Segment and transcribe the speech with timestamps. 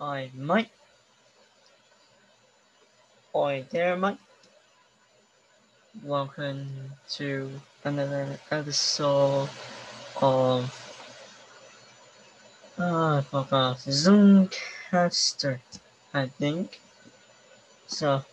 [0.00, 0.70] I might.
[3.34, 4.16] Oi there, Mike.
[6.02, 7.50] Welcome to
[7.84, 9.50] another episode
[10.22, 10.64] of
[12.78, 15.58] uh, I forgot Zoomcaster,
[16.14, 16.80] I think.
[17.86, 18.24] So,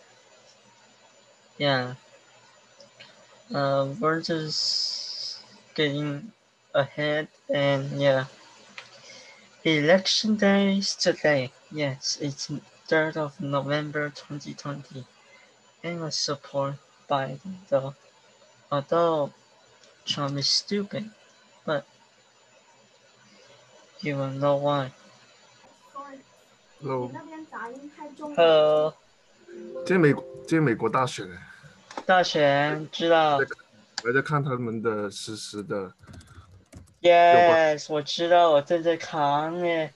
[1.58, 1.94] yeah,
[3.54, 5.40] uh, we're just
[5.74, 6.32] getting
[6.74, 8.24] ahead, and yeah,
[9.64, 11.50] election day is today.
[11.71, 12.49] Yes, it's
[12.87, 15.05] 3rd of November 2020,
[15.83, 16.75] and I support
[17.09, 17.95] Biden though.
[18.71, 19.31] Although
[20.05, 21.09] Trump is stupid,
[21.65, 21.85] but
[24.01, 24.91] you will know why.
[26.81, 28.35] Hello，那边杂音太重了。
[28.35, 28.93] Hello，
[29.85, 33.45] 今天美今天美国大选哎，大选知道我
[34.07, 35.93] 还在看他们的实时的，
[37.01, 39.89] ？Yes，我知道，我正在看呢。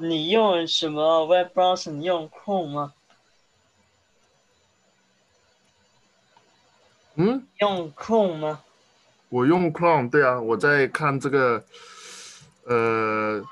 [0.00, 1.90] 你用什么 web browser？
[1.90, 2.94] 你用 Chrome 吗？
[7.16, 8.62] 嗯，用 Chrome 吗？
[9.28, 11.62] 我用 Chrome，对啊，我在看这个，
[12.64, 13.44] 呃，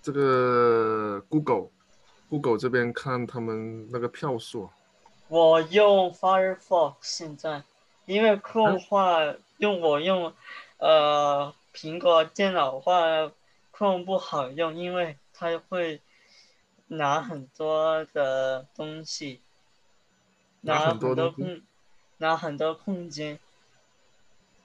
[0.00, 1.70] 这个 Google
[2.30, 4.70] Google 这边看他们那个票数，
[5.28, 7.62] 我用 Firefox 现在，
[8.04, 10.32] 因为 Chrome 的话，用我用
[10.78, 13.00] 呃苹果电脑话
[13.76, 16.00] ，Chrome 不好用，因为它会
[16.86, 19.42] 拿很多的东西，
[20.62, 21.62] 拿拿很多空，
[22.18, 23.38] 拿很多空间，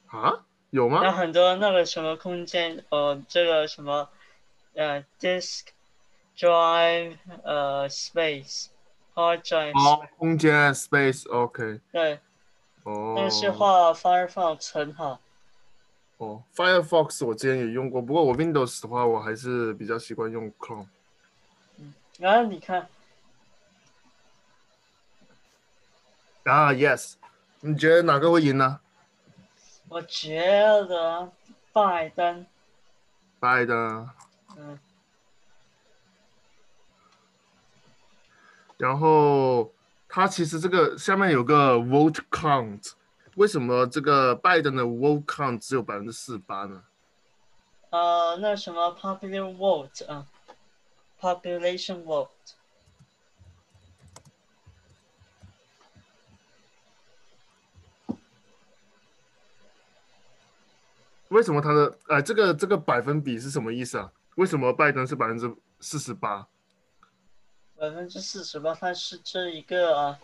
[0.08, 1.18] 啊，有吗拿吗？
[1.18, 4.10] 很多那个什么空间，呃，这个什么
[4.74, 5.68] 呃 disk
[6.38, 8.68] drive 呃 space
[9.14, 12.20] hard drive 哦，空间 space，OK，、对。
[12.84, 15.20] 哦，但是话 Firefox 很好，
[16.22, 20.86] 哦，Firefox 我之前也用过，不过我 Windows 的话，我还是比较习惯用 Chrome。
[22.20, 22.88] 然后你看，
[26.44, 27.16] 啊，Yes，
[27.62, 28.82] 你觉得哪个会赢呢？
[29.90, 30.40] 我觉
[30.84, 31.32] 得
[31.74, 32.46] 拜登，
[33.40, 34.08] 拜登。
[34.56, 34.80] 嗯，
[38.78, 39.74] 然后
[40.08, 42.92] 它其实这个下面有个 vote count，
[43.36, 46.84] 为什么这个拜登的 vote count 只有百分之四八呢？
[47.90, 50.26] 呃，那什么 popular vote 啊
[51.20, 52.30] ，population vote，
[61.30, 64.12] 为什么他的哎这个这个百分比是什么意思啊？
[64.36, 66.48] 为什么拜登是百分之四十八？
[67.78, 70.20] 百分之四十八，它是这一个啊，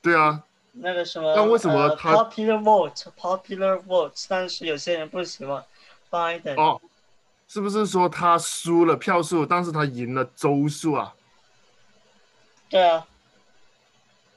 [0.00, 5.64] 对啊，那个什么，那为什么呃 popular vote，popular vote，但是有些人不喜欢
[6.08, 6.80] 拜登，哦，
[7.48, 11.14] 是不是说他输了票数，但是他赢了州数啊？
[12.68, 13.06] 对啊，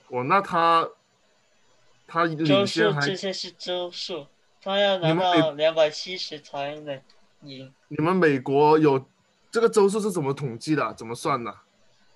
[0.08, 0.90] 哦，那他
[2.08, 4.26] 他周数领先还这些是周数，
[4.62, 7.00] 他要拿到两百七十才能
[7.42, 7.72] 赢。
[7.90, 9.06] 你们美国有
[9.52, 10.92] 这个州数是怎么统计的啊？
[10.94, 11.56] 怎么算的？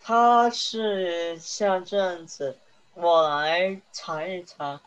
[0.01, 2.57] 他是像这样子，
[2.99, 4.81] 我来查一查。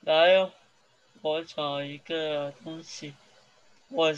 [0.00, 0.50] 来哟，
[1.20, 3.14] 我找一个东西，
[3.88, 4.12] 我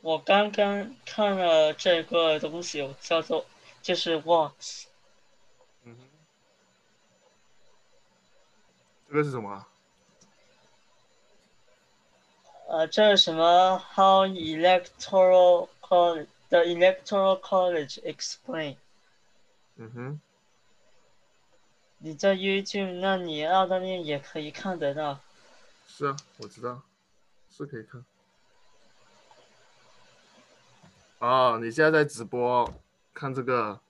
[0.00, 3.44] 我刚刚看了这个东西，叫做
[3.82, 4.84] 就是 Watts。
[5.82, 6.08] 嗯哼，
[9.08, 9.66] 这个是什么？
[12.70, 18.76] 呃，这是什么？How electoral college the electoral college explain？
[19.76, 20.20] 嗯哼，
[21.96, 25.18] 你在 YouTube，那你澳大利亚也可以看得到。
[25.86, 26.82] 是啊，我知道，
[27.50, 28.04] 是可以看。
[31.20, 32.70] 哦，你现在在直播
[33.14, 33.80] 看这个？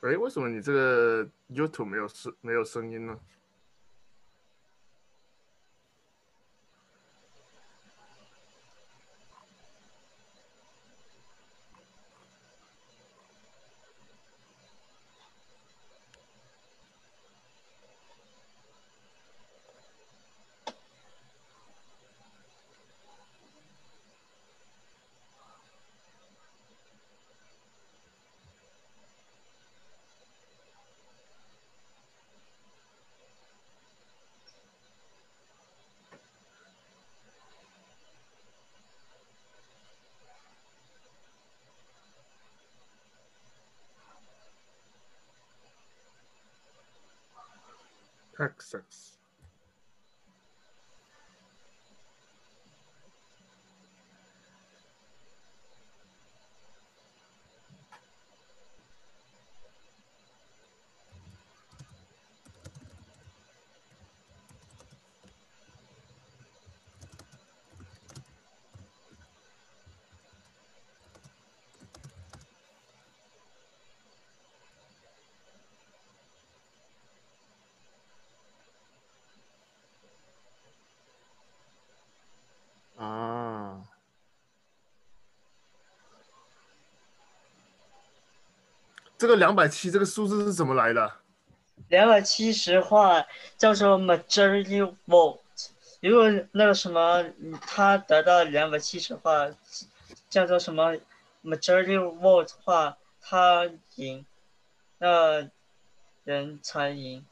[0.00, 3.18] 哎，为什么你这个 YouTube 没有声没有声音呢？
[48.40, 49.19] access
[89.20, 91.12] 这个两百七这个数字是怎么来的？
[91.88, 93.22] 两百七十话
[93.58, 95.40] 叫做 majority vote。
[96.00, 97.22] 如果那个什么
[97.66, 99.46] 他得到两百七十话，
[100.30, 100.96] 叫做什么
[101.44, 104.24] majority vote 话，他赢，
[104.96, 105.50] 那
[106.24, 107.26] 人才赢。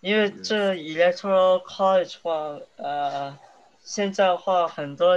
[0.00, 3.38] 因为这 electoral college 话，呃，
[3.84, 5.14] 现在话很多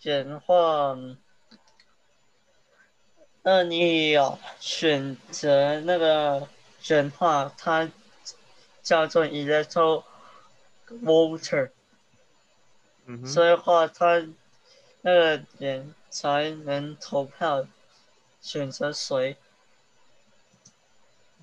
[0.00, 0.96] 人话，
[3.48, 6.48] 那你要选择那个
[6.82, 7.88] 人话，他
[8.82, 10.02] 叫做 electoral
[10.88, 11.70] voter，
[13.04, 14.26] 嗯，所以话他
[15.02, 17.64] 那个人才能投票
[18.40, 19.36] 选择谁。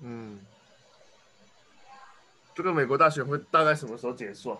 [0.02, 0.44] 嗯，
[2.54, 4.58] 这个美国大选会大概什么时候结束啊？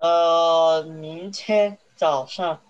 [0.00, 2.60] 呃，明天早上。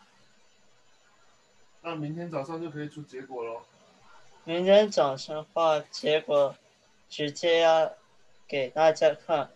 [1.88, 3.62] 那明天早上就可以出结果喽。
[4.42, 6.56] 明天早上话，结果
[7.08, 7.94] 直接要
[8.48, 9.52] 给大家看，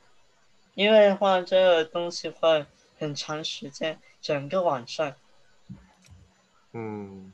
[0.75, 2.65] 因为话这个东西会
[2.97, 5.13] 很长时间，整个晚上。
[6.71, 7.33] 嗯，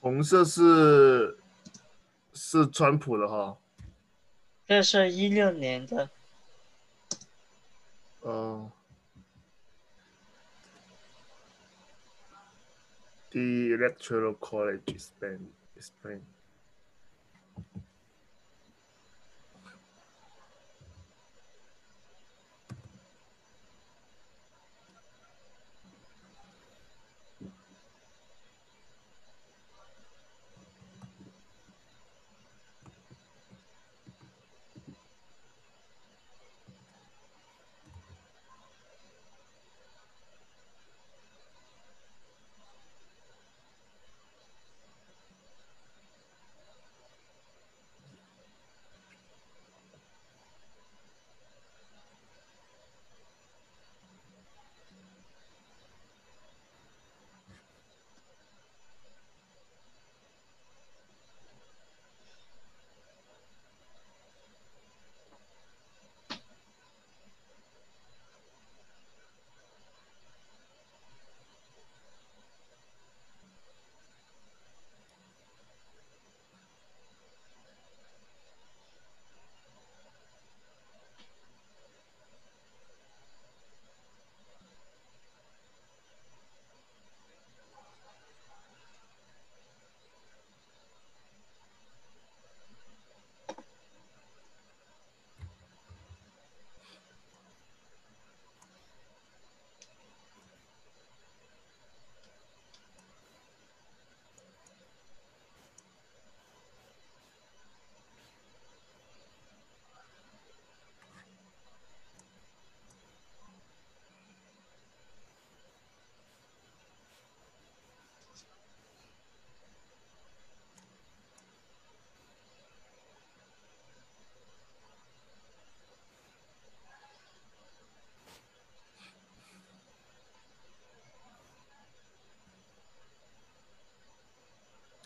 [0.00, 1.38] 红色是
[2.32, 3.56] 是川普的哈。
[4.66, 6.08] 这是一六年的，
[8.20, 8.70] 呃
[13.30, 15.48] ，The electoral college is Spain.
[15.76, 16.20] is Spain.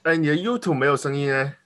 [0.04, 1.56] 哎，你的 YouTube 没有声音哎。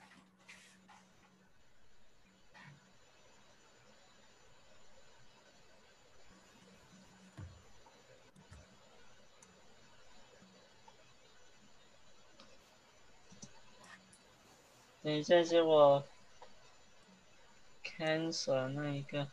[15.02, 16.06] 等一下，是我
[17.82, 19.28] cancel 那一个。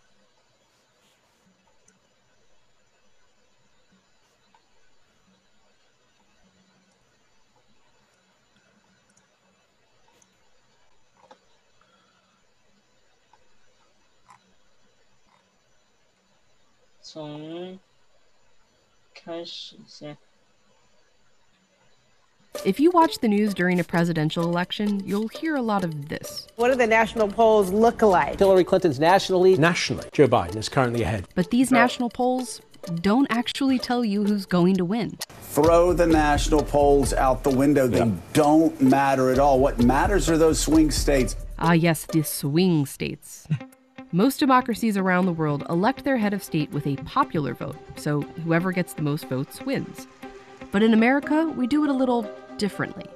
[17.14, 17.78] 从
[19.14, 20.16] 开始先。
[22.64, 26.48] If you watch the news during a presidential election, you'll hear a lot of this.
[26.56, 28.38] What do the national polls look like?
[28.38, 31.28] Hillary Clinton's nationally, nationally, Joe Biden is currently ahead.
[31.34, 32.60] But these national polls
[33.02, 35.16] don't actually tell you who's going to win.
[35.42, 37.86] Throw the national polls out the window.
[37.86, 39.60] They don't matter at all.
[39.60, 41.36] What matters are those swing states.
[41.58, 43.46] Ah, yes, the swing states.
[44.15, 48.21] Most democracies around the world elect their head of state with a popular vote, so
[48.21, 50.07] whoever gets the most votes wins.
[50.71, 52.21] But in America, we do it a little
[52.57, 53.07] differently.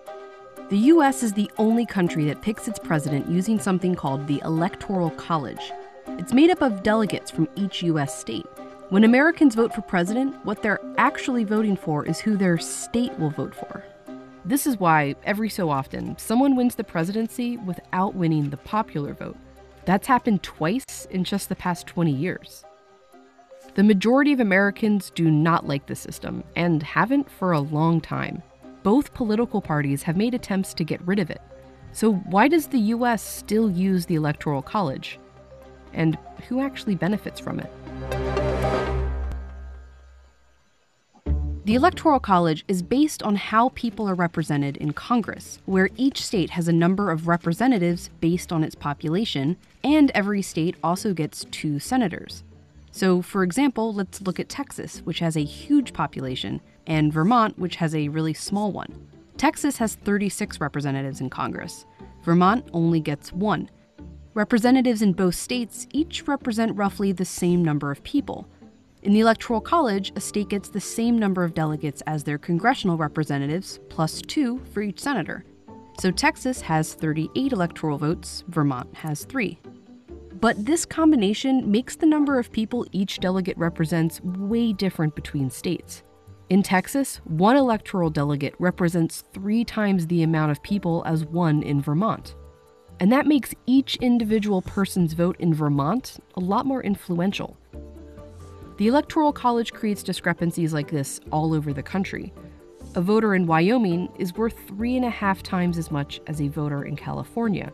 [0.68, 5.12] The US is the only country that picks its president using something called the Electoral
[5.12, 5.72] College.
[6.18, 8.46] It's made up of delegates from each US state.
[8.90, 13.30] When Americans vote for president, what they're actually voting for is who their state will
[13.30, 13.86] vote for.
[14.44, 19.38] This is why, every so often, someone wins the presidency without winning the popular vote.
[19.86, 22.64] That's happened twice in just the past 20 years.
[23.76, 28.44] The majority of Americans do not like the system and haven't for a long time
[28.84, 31.42] both political parties have made attempts to get rid of it.
[31.92, 35.20] So, why does the US still use the Electoral College?
[35.94, 36.18] And
[36.48, 38.39] who actually benefits from it?
[41.70, 46.50] The Electoral College is based on how people are represented in Congress, where each state
[46.50, 51.78] has a number of representatives based on its population, and every state also gets two
[51.78, 52.44] senators.
[52.92, 57.76] So, for example, let's look at Texas, which has a huge population, and Vermont, which
[57.76, 59.08] has a really small one.
[59.38, 61.86] Texas has 36 representatives in Congress.
[62.24, 63.70] Vermont only gets one.
[64.34, 68.48] Representatives in both states each represent roughly the same number of people.
[69.02, 72.98] In the Electoral College, a state gets the same number of delegates as their congressional
[72.98, 75.46] representatives, plus two for each senator.
[76.02, 79.58] So Texas has 38 electoral votes, Vermont has three.
[80.42, 86.04] But this combination makes the number of people each delegate represents way different between states.
[86.50, 91.82] In Texas, one electoral delegate represents three times the amount of people as one in
[91.82, 92.36] Vermont.
[93.00, 97.59] And that makes each individual person's vote in Vermont a lot more influential.
[98.80, 102.32] The Electoral College creates discrepancies like this all over the country.
[102.96, 106.48] A voter in Wyoming is worth three and a half times as much as a
[106.48, 107.74] voter in California.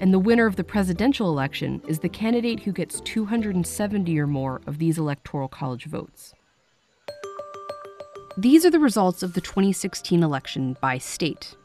[0.00, 4.62] And the winner of the presidential election is the candidate who gets 270 or more
[4.66, 6.32] of these Electoral College votes.
[8.38, 11.56] These are the results of the 2016 election by state.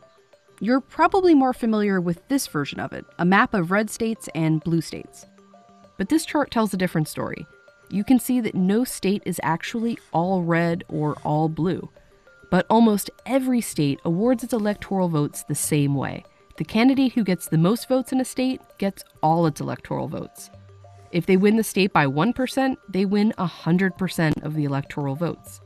[0.60, 4.62] You're probably more familiar with this version of it a map of red states and
[4.62, 5.26] blue states.
[5.98, 7.48] But this chart tells a different story.
[7.90, 11.90] You can see that no state is actually all red or all blue.
[12.50, 16.24] But almost every state awards its electoral votes the same way.
[16.58, 20.50] The candidate who gets the most votes in a state gets all its electoral votes.
[21.12, 25.62] If they win the state by 1%, they win 100% of the electoral votes.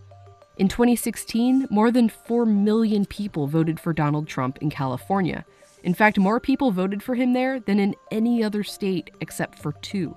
[0.58, 5.46] In 2016, more than 4 million people voted for Donald Trump in California.
[5.84, 9.72] In fact, more people voted for him there than in any other state except for
[9.82, 10.16] two.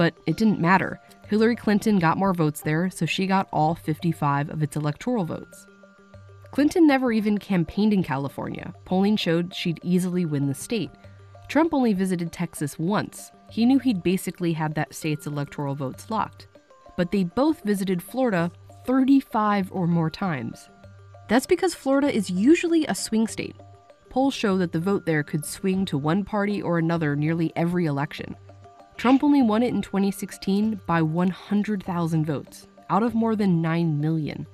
[0.00, 0.98] But it didn't matter.
[1.28, 5.66] Hillary Clinton got more votes there, so she got all 55 of its electoral votes.
[6.52, 8.72] Clinton never even campaigned in California.
[8.86, 10.90] Polling showed she'd easily win the state.
[11.48, 13.30] Trump only visited Texas once.
[13.50, 16.46] He knew he'd basically have that state's electoral votes locked.
[16.96, 18.50] But they both visited Florida
[18.86, 20.70] 35 or more times.
[21.28, 23.56] That's because Florida is usually a swing state.
[24.08, 27.84] Polls show that the vote there could swing to one party or another nearly every
[27.84, 28.34] election.
[29.00, 34.46] Trump only won it in 2016 by 100,000 votes, out of more than 9 million.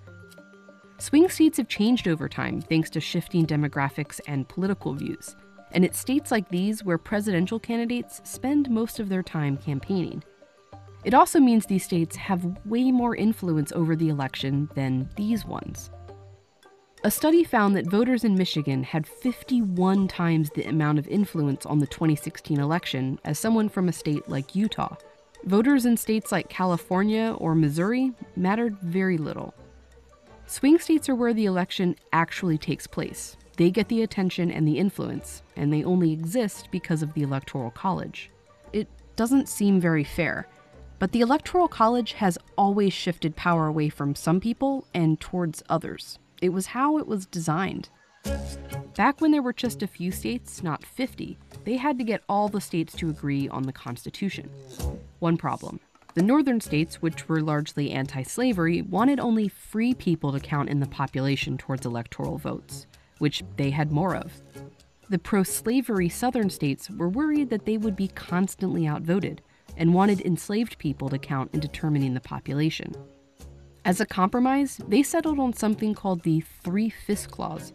[0.99, 5.35] Swing states have changed over time thanks to shifting demographics and political views,
[5.73, 10.23] and it's states like these where presidential candidates spend most of their time campaigning.
[11.03, 15.91] It also means these states have way more influence over the election than these ones.
[17.07, 21.79] A study found that voters in Michigan had 51 times the amount of influence on
[21.79, 24.97] the 2016 election as someone from a state like Utah.
[25.45, 29.55] Voters in states like California or Missouri mattered very little.
[30.47, 33.37] Swing states are where the election actually takes place.
[33.57, 37.71] They get the attention and the influence, and they only exist because of the Electoral
[37.71, 38.33] College.
[38.73, 40.49] It doesn't seem very fair,
[40.99, 46.19] but the Electoral College has always shifted power away from some people and towards others.
[46.43, 47.89] It was how it was designed.
[48.97, 52.49] Back when there were just a few states, not 50, they had to get all
[52.49, 54.51] the states to agree on the Constitution.
[55.19, 55.81] One problem
[56.15, 60.81] the northern states, which were largely anti slavery, wanted only free people to count in
[60.81, 62.87] the population towards electoral votes,
[63.19, 64.33] which they had more of.
[65.11, 69.43] The pro slavery southern states were worried that they would be constantly outvoted
[69.77, 72.95] and wanted enslaved people to count in determining the population.
[73.87, 77.73] As a compromise, they settled on something called the Three Fifths Clause.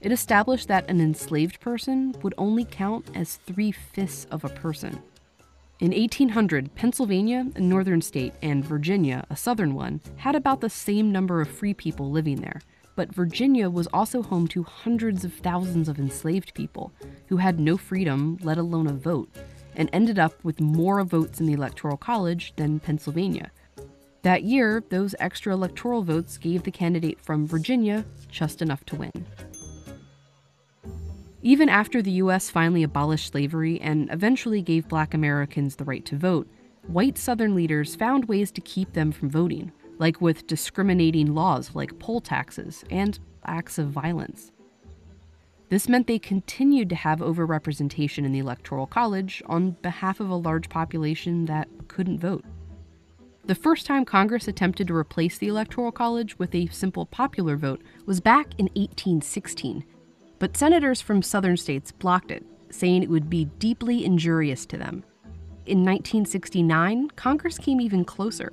[0.00, 5.00] It established that an enslaved person would only count as three fifths of a person.
[5.78, 11.12] In 1800, Pennsylvania, a northern state, and Virginia, a southern one, had about the same
[11.12, 12.60] number of free people living there.
[12.96, 16.92] But Virginia was also home to hundreds of thousands of enslaved people
[17.28, 19.30] who had no freedom, let alone a vote,
[19.76, 23.52] and ended up with more votes in the Electoral College than Pennsylvania.
[24.22, 29.26] That year, those extra electoral votes gave the candidate from Virginia just enough to win.
[31.42, 36.16] Even after the US finally abolished slavery and eventually gave black Americans the right to
[36.16, 36.48] vote,
[36.86, 41.98] white Southern leaders found ways to keep them from voting, like with discriminating laws like
[41.98, 44.52] poll taxes and acts of violence.
[45.68, 50.36] This meant they continued to have overrepresentation in the Electoral College on behalf of a
[50.36, 52.44] large population that couldn't vote.
[53.44, 57.82] The first time Congress attempted to replace the Electoral College with a simple popular vote
[58.06, 59.84] was back in 1816
[60.42, 65.04] but senators from southern states blocked it, saying it would be deeply injurious to them.
[65.66, 68.52] In 1969, Congress came even closer.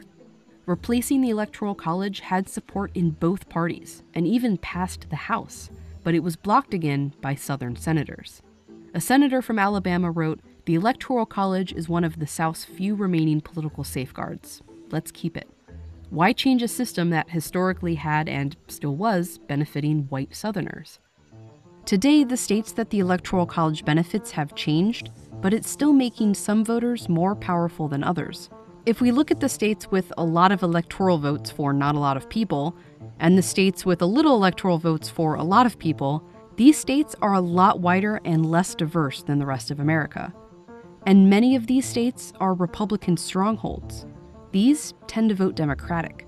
[0.68, 5.72] Replacing the Electoral College had support in both parties and even passed the House,
[6.04, 8.44] but it was blocked again by Southern senators.
[8.94, 13.42] A senator from Alabama wrote The Electoral College is one of the South's few remaining
[13.42, 14.62] political safeguards.
[14.92, 15.48] Let's keep it.
[16.10, 21.00] Why change a system that historically had and still was benefiting white Southerners?
[21.86, 26.66] Today, the states that the Electoral College benefits have changed, but it's still making some
[26.66, 28.50] voters more powerful than others.
[28.86, 32.00] If we look at the states with a lot of electoral votes for not a
[32.00, 32.76] lot of people,
[33.20, 36.24] and the states with a little electoral votes for a lot of people,
[36.56, 40.34] these states are a lot wider and less diverse than the rest of America.
[41.06, 44.06] And many of these states are Republican strongholds.
[44.52, 46.26] These tend to vote Democratic.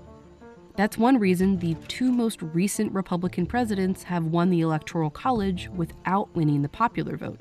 [0.76, 6.32] That's one reason the two most recent Republican presidents have won the Electoral College without
[6.36, 7.40] winning the popular vote.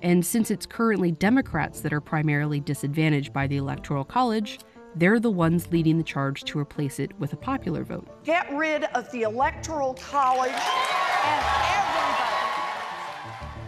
[0.00, 4.60] And since it's currently Democrats that are primarily disadvantaged by the Electoral College,
[4.94, 8.06] they're the ones leading the charge to replace it with a popular vote.
[8.22, 12.22] Get rid of the Electoral College and everybody.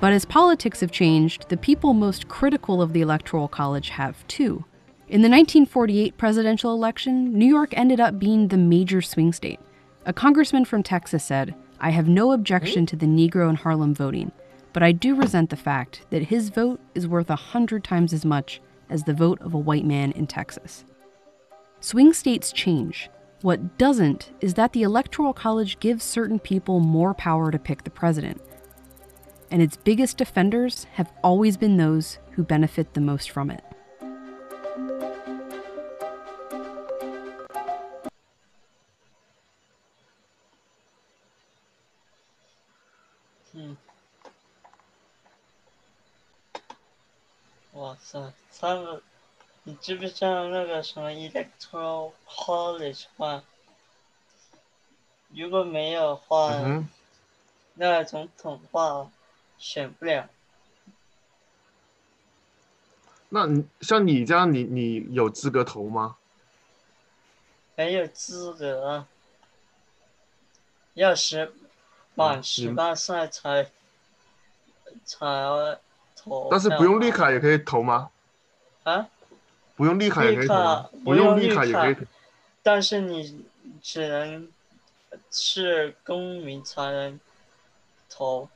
[0.00, 4.64] But as politics have changed, the people most critical of the Electoral College have too.
[5.14, 9.60] In the 1948 presidential election, New York ended up being the major swing state.
[10.06, 14.32] A congressman from Texas said, I have no objection to the Negro in Harlem voting,
[14.72, 18.24] but I do resent the fact that his vote is worth a hundred times as
[18.24, 20.84] much as the vote of a white man in Texas.
[21.78, 23.08] Swing states change.
[23.40, 27.90] What doesn't is that the Electoral College gives certain people more power to pick the
[27.90, 28.42] president.
[29.48, 33.62] And its biggest defenders have always been those who benefit the most from it.
[48.14, 49.02] 哇塞，他们，
[49.64, 53.42] 你知不知道那个什么 electoral college 吗？
[55.30, 56.88] 如果没有的话，嗯
[57.74, 59.10] 那总统话
[59.58, 60.28] 选不了。
[63.30, 66.16] 那你像你这样，你你有资格投吗？
[67.74, 69.04] 没有资格，
[70.92, 71.52] 要十
[72.14, 73.68] 满十八岁才
[75.04, 75.26] 才
[76.24, 76.48] 投。
[76.50, 78.10] 但是不用绿卡也可以投吗？
[78.84, 79.06] 啊？
[79.76, 80.90] 不用绿卡也可以投吗？
[81.04, 82.00] 不用绿卡也可以投。
[82.62, 83.44] 但是你
[83.82, 84.48] 只能
[85.30, 87.20] 是公民才能
[88.08, 88.48] 投。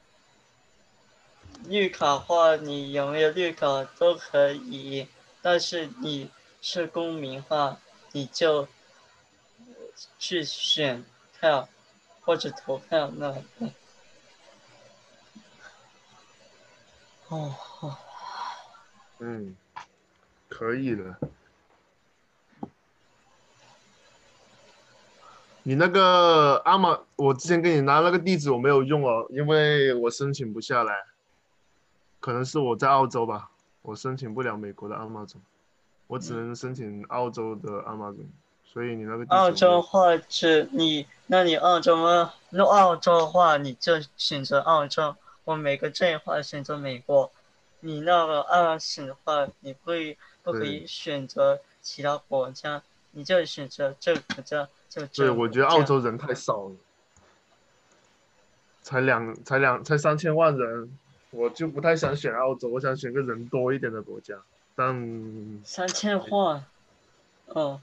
[1.65, 5.09] 绿卡话，你有没有绿卡都可以，
[5.43, 6.31] 但是你
[6.63, 7.79] 是公民话，
[8.13, 8.69] 你就
[10.19, 11.05] 去选
[11.41, 11.69] 票
[12.21, 13.43] 或者投票那个。
[17.29, 17.97] 哦，哦
[19.19, 19.57] 嗯，
[20.49, 21.17] 可以了。
[25.65, 31.05] 你那个阿玛，我之前给你拿那个地址我没有用哦，因为我申请不下来，
[32.21, 33.51] 可能是我在澳洲吧，
[33.83, 35.39] 我申请不了美国的阿玛总，
[36.07, 38.25] 我只能申请澳洲的阿玛总，
[38.65, 42.33] 所以你那个澳洲话是你，那你澳洲吗？
[42.49, 45.15] 那澳洲的话，你就选择澳洲；
[45.49, 47.33] 我每个这一话选择美国。
[47.81, 52.83] 你那个二省的话，你不会不可以选择其他国家，
[53.13, 56.77] 你就选择这个国家就这对，我觉得澳洲人太少了，
[58.83, 60.99] 才两才两才三千万人，
[61.31, 64.35] 我就不太想选澳洲，我想选个人多一点的国家。
[64.75, 66.63] 但三千万，
[67.47, 67.81] 哦，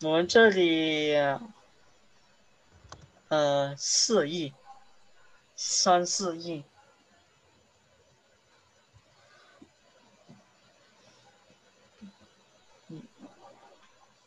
[0.00, 1.14] 我们这里，
[3.28, 4.52] 呃，四亿，
[5.64, 6.64] 三四亿，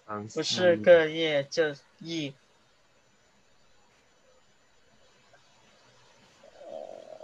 [0.07, 2.33] 三不是四个亿就亿。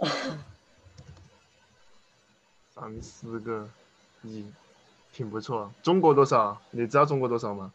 [2.74, 3.68] 三四个
[4.22, 4.44] 亿，
[5.12, 5.72] 挺不错。
[5.82, 6.60] 中国多少？
[6.70, 7.72] 你知道中国多少吗？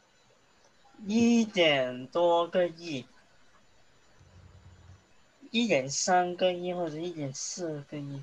[1.08, 3.06] 一点多个亿，
[5.58, 8.22] 一点三个亿或者一点四个亿。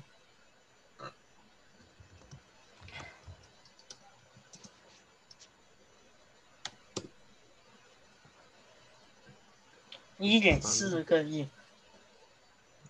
[10.17, 11.45] 一点四个亿，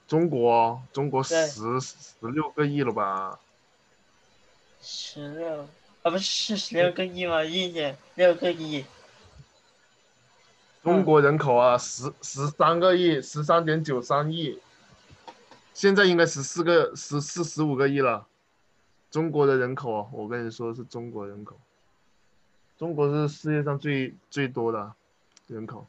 [0.08, 3.40] 中国，中国十十六个亿了吧？
[4.80, 5.68] 十六
[6.04, 7.44] 啊，不是十六个亿吗？
[7.44, 8.86] 一点六个亿，
[10.86, 14.60] 中国人口啊，十十三个亿，十三点九三亿，
[15.74, 18.28] 现在应该十四个十四十五个亿了。
[19.10, 21.60] 中国的人口啊，我跟你说是中国人口，
[22.78, 24.94] 中国是世界上最最多的
[25.48, 25.88] 人口。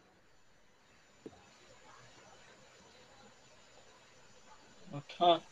[4.92, 5.42] 我看。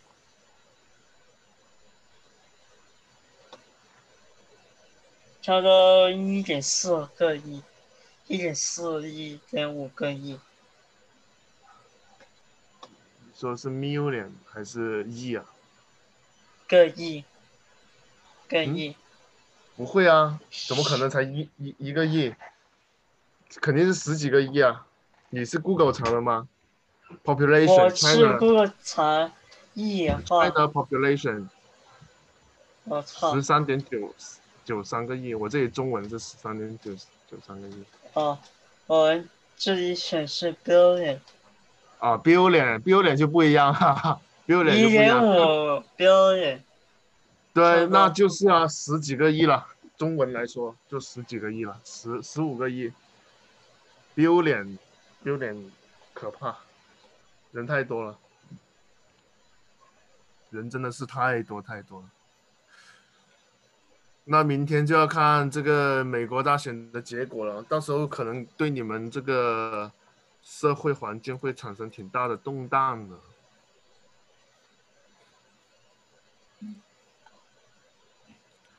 [5.42, 7.62] 差不多一点四个亿，
[8.26, 10.38] 一点四亿点五个亿，
[13.36, 15.44] 说是 million 还是亿啊？
[16.66, 17.24] 个亿，
[18.48, 18.96] 个亿，
[19.76, 22.34] 不会啊，怎么可能才一一一个亿？
[23.60, 24.86] 肯定是十几个亿啊！
[25.28, 26.48] 你是 Google 查的吗
[27.22, 29.30] ？Population 是 China 过查
[29.74, 31.48] 亿的话，China population
[32.84, 34.14] 我操十，三点九
[34.64, 36.94] 九三个亿，我这里中文是十三点九
[37.30, 38.38] 九三个亿哦，
[38.86, 41.18] 我们这里显示 billion，
[41.98, 45.26] 啊，billion billion 就不一样，哈哈，billion 就一点不一样。
[45.26, 46.60] 五 billion，
[47.52, 49.66] 对，那就是啊，十几个亿了。
[49.96, 52.92] 中文来说就十几个亿了，十十五个亿。
[54.16, 54.78] billion
[55.24, 55.70] billion
[56.12, 56.56] 可怕，
[57.50, 58.16] 人太多了，
[60.50, 62.06] 人真的是太多太多了。
[64.26, 69.92] 那明天就要看这个美国大选的结果了，到时候可能对你们这个
[70.42, 73.16] 社会环境会产生挺大的动荡的。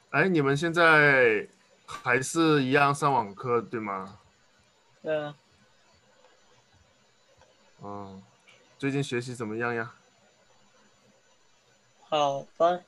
[0.09, 1.47] 哎，你们现在
[1.85, 4.17] 还是一样上网课对吗？
[5.03, 5.35] 对啊，
[7.81, 8.21] 哦，
[8.79, 9.93] 最近学习怎么样呀？
[12.07, 12.79] 好吧，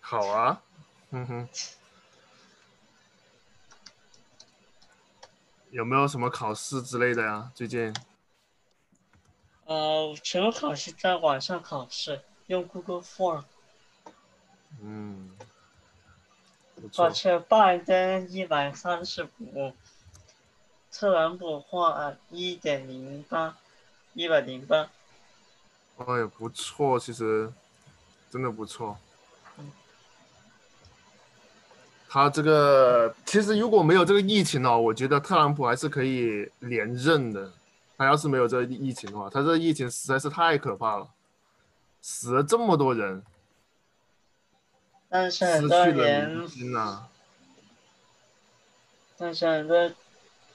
[0.00, 0.62] 好啊，
[1.10, 1.48] 哼哼。
[5.70, 7.50] 有没有什么考试之类的呀？
[7.54, 7.94] 最近？
[9.66, 13.44] 呃，全部考试在网上考试，用 Google Form，
[14.80, 15.36] 嗯，
[16.76, 17.12] 不错而。
[17.12, 19.74] 且拜登一百三十五，
[20.92, 23.58] 特朗普话一点零八，
[24.14, 24.88] 一百零八，
[25.96, 27.52] 哎呀，不错，其实
[28.30, 28.96] 真的不错。
[32.16, 37.52] 他这个其实如果没有这个疫情哦，我觉得特朗普还是可以连任的。
[37.98, 41.10] 他要是没有这个疫情的话，他这个疫情实在是太可怕了，
[42.00, 43.22] 死了这么多人，
[45.10, 47.08] 但是失去很多了民人，心啊。
[49.18, 49.92] 但是很多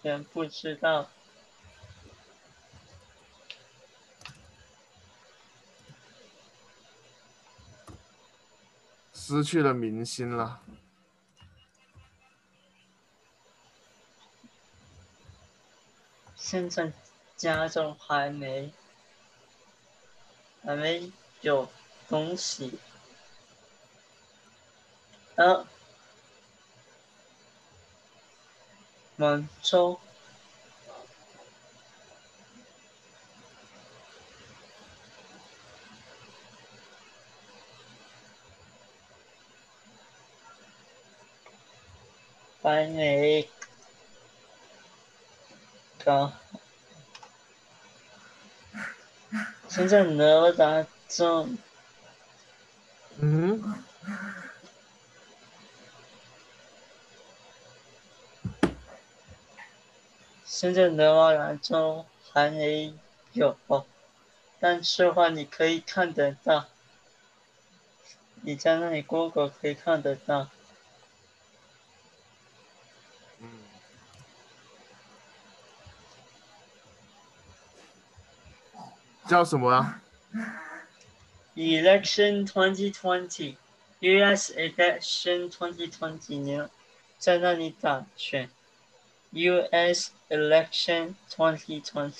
[0.01, 1.07] 人不知道，
[9.13, 10.59] 失去了民心了。
[16.51, 16.91] 现在
[17.37, 18.73] 家中还没
[20.61, 21.09] 还没
[21.39, 21.65] 有
[22.09, 22.77] 东西，
[25.35, 25.65] 呃，
[29.15, 29.97] 蒙州。
[42.61, 42.87] 白
[46.01, 46.31] 眉高，
[49.69, 51.47] 深圳哪吒州。
[53.19, 53.83] 嗯，
[60.45, 62.93] 深圳的话，兰州还没
[63.33, 63.55] 有，
[64.59, 66.65] 但是话你可以看得到，
[68.41, 70.49] 你在那里 Google 可以看得到。
[79.31, 80.01] 叫什么啊
[81.55, 83.55] ？Election 2020,
[84.01, 84.53] U.S.
[84.53, 86.69] Election 2020年，
[87.17, 88.49] 在那里打选
[89.29, 90.11] U.S.
[90.29, 92.11] Election 2020。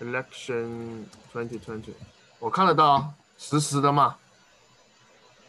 [0.00, 1.92] Election 2020，
[2.38, 4.16] 我看得到啊，实时的嘛。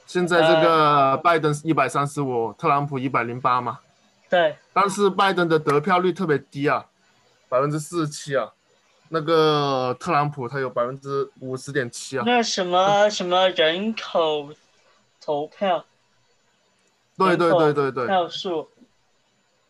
[0.07, 3.81] 现在这个拜登一百三十五，特朗普一百零八嘛，
[4.27, 6.87] 对，但是拜登的得票率特别低啊，
[7.49, 8.53] 百分之四十七啊，
[9.09, 12.23] 那个特朗普他有百分之五十点七啊。
[12.25, 14.53] 那什么什么人口
[15.19, 15.85] 投票，
[17.17, 18.69] 对对对对对，票数，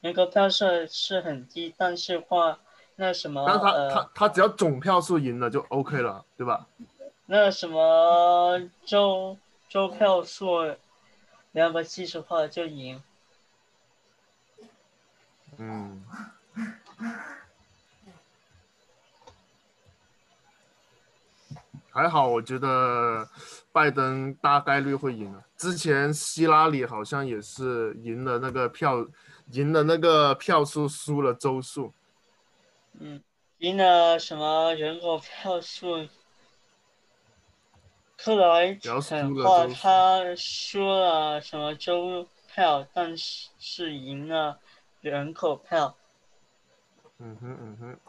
[0.01, 2.59] 人口票数是很低，但是话
[2.97, 6.67] 那什么但是他呃他他只要总票数赢了就 OK 了，对吧？
[7.25, 9.37] 那什么周
[9.69, 10.75] 周票数
[11.51, 13.01] 两百七十话就赢。
[15.57, 16.03] 嗯，
[21.99, 23.27] 还好，我觉得
[23.73, 25.43] 拜登大概率会赢了。
[25.57, 29.05] 之前希拉里好像也是赢了那个票，
[29.51, 31.93] 赢了那个票数，输了周数。
[32.93, 33.21] 嗯，
[33.57, 36.07] 赢了什么人口票数？
[38.15, 44.57] 克莱要输肯话他输了什么州票，但是是赢了
[45.01, 45.97] 人口票。
[47.17, 47.99] 嗯哼嗯哼。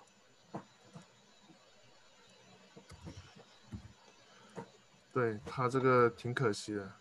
[5.13, 6.93] 对他这个挺可惜的，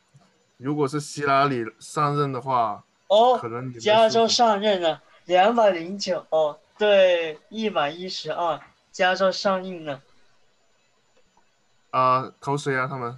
[0.57, 8.59] 如果是希拉里上任的话，哦可能你，加州上任了，两百零九哦，对，一百一十二，
[8.91, 10.01] 加州上映了，
[11.91, 12.87] 啊、投谁啊？
[12.87, 13.17] 他们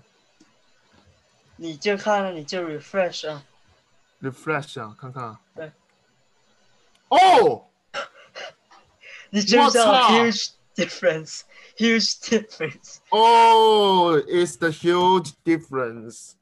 [1.56, 3.44] 你就看了你就 refresh 啊
[4.22, 5.40] ，refresh 啊，看看啊。
[5.56, 5.72] 对。
[7.10, 7.68] 哦，
[9.30, 10.10] 你知不知道我操
[11.82, 12.98] huge difference。
[13.10, 16.34] 哦，it's the huge difference。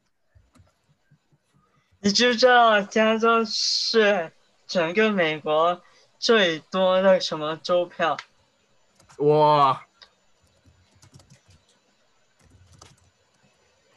[2.02, 4.32] 你知不知道加州是
[4.68, 5.82] 整个美国
[6.18, 8.18] 最多的什么州票？
[9.18, 9.86] 哇，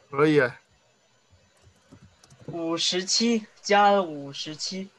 [0.09, 0.57] 可以耶，
[2.47, 4.89] 五十七加了五十七，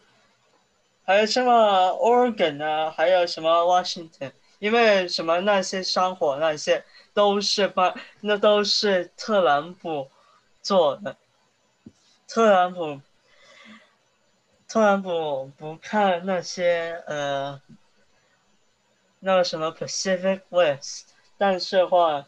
[1.05, 1.53] 还有什么
[1.91, 4.33] Oregon 啊，还有什么 Washington，
[4.65, 10.11] 因为什么那些山火那些都是把那都是特朗普
[10.63, 11.19] 做的，
[12.27, 13.03] 特朗普
[14.67, 17.61] 特朗普不看那些呃
[19.21, 22.25] 那个什么 Pacific West，但是话。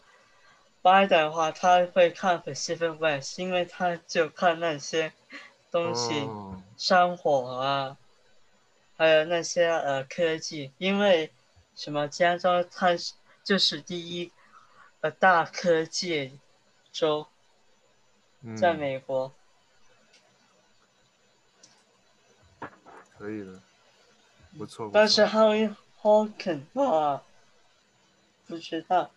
[0.83, 5.13] 拜登的话，他会看 Pacific West，因为他就看那些
[5.73, 6.63] 东西，哦。
[6.77, 7.97] 山火啊，
[8.97, 11.33] 还有那些呃科技，因为
[11.77, 13.13] 什么加州它是
[13.45, 14.33] 就是第一
[15.03, 16.41] 呃大科技
[16.91, 17.29] 州，
[18.41, 19.33] 嗯在美国。
[23.19, 23.63] 可以的，
[24.59, 24.87] 不错。
[24.89, 27.23] 不但是错 Harry Hawken 啊，
[28.47, 29.11] 不知道。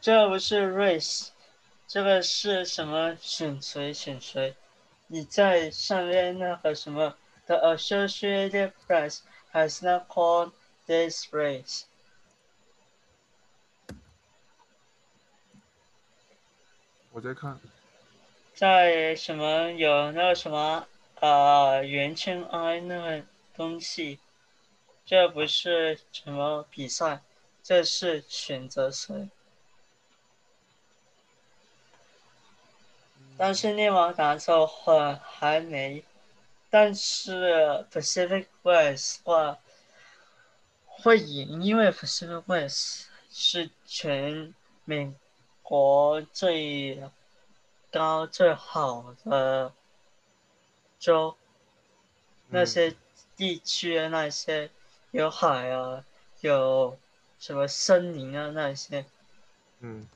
[0.00, 1.30] 这不是 race，
[1.88, 4.54] 这个是什么选谁选谁？
[5.08, 7.16] 你在上面那个什么
[7.46, 9.20] ，The Associated Press
[9.52, 10.52] has not called
[10.86, 11.84] this race。
[17.12, 17.58] 我在看，
[18.52, 20.86] 在什么有那个什么
[21.20, 24.18] 呃圆圈 I 那个东西，
[25.04, 27.22] 这不是什么比赛，
[27.62, 29.30] 这是选择谁。
[33.36, 36.04] 但是涅瓦达州话还没，
[36.70, 39.58] 但是 Pacific West 话
[40.86, 45.14] 会赢，因为 Pacific West 是全美
[45.62, 47.02] 国最
[47.90, 49.72] 高最好的
[50.98, 51.36] 州，
[52.48, 52.66] 那嗯。
[52.66, 52.96] 些
[53.36, 54.70] 地区啊，那些
[55.10, 56.04] 有海啊，
[56.40, 56.98] 有
[57.38, 59.04] 什么森林啊那些，
[59.80, 60.06] 嗯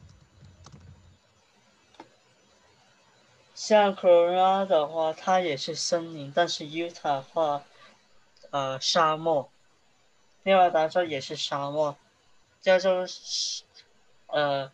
[3.60, 7.62] 像 Colorado 的话，它也是森林，但是 Utah 的话，
[8.48, 9.52] 呃，沙漠。
[10.44, 11.94] 内华达州也是沙漠，
[12.62, 13.62] 加州是，
[14.28, 14.72] 呃，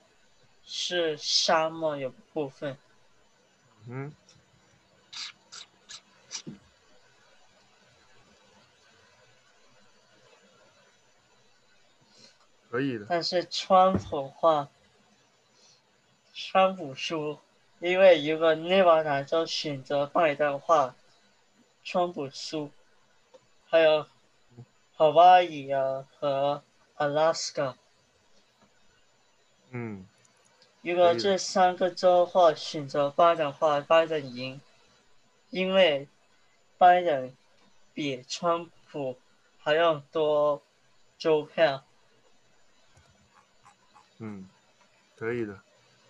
[0.64, 2.79] 是沙漠有部分。
[3.88, 4.14] 嗯，
[12.70, 13.07] 可以的。
[13.09, 14.68] 但是川普话，
[16.33, 17.40] 川普输，
[17.80, 20.94] 因为如果内华达州选择拜登的话，
[21.84, 22.70] 川普输，
[23.68, 24.06] 还有
[24.96, 26.62] Hawaii 啊和
[26.96, 27.74] Alaska，
[29.70, 30.06] 嗯
[30.82, 34.60] 如果这三个州的话选择拜登的话，拜登赢，
[35.50, 36.08] 因为
[36.78, 37.34] 拜登
[37.92, 39.18] 比川普
[39.58, 40.62] 还要多
[41.18, 41.84] 州票。
[44.18, 44.48] 嗯，
[45.16, 45.60] 可以的。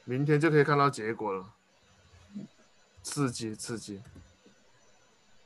[0.04, 1.52] 明天就可以看到结果了，
[3.06, 4.02] 刺激刺激。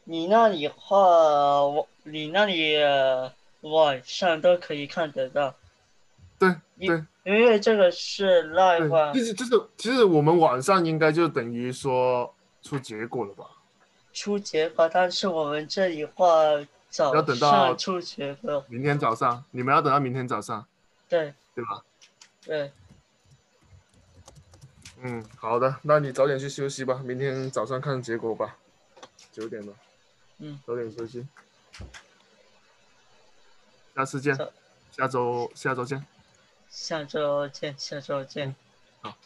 [0.05, 0.97] 你那里的话，
[1.67, 5.55] 我你那里、呃晚上都可以看得到，
[6.39, 13.45] 对对因为这个是 live 啊对，，其实就是其实我们晚上应该就等于说出结果了吧？
[14.15, 16.25] 出结果，但是我们这里话
[16.89, 20.67] 早要等到上出结果，明天早上，你们要等到明天早上，
[21.07, 21.85] 对对吧？
[22.43, 22.73] 对，
[25.03, 28.57] 嗯，好的，那你早点去休息吧，明天早上看结果吧，
[29.33, 29.73] 九点了，
[30.39, 31.27] 嗯，早点休息，
[33.97, 34.37] 下次见，
[34.93, 36.05] 下周下周见。
[36.69, 38.55] 下周见，下周见。
[39.01, 39.17] 好，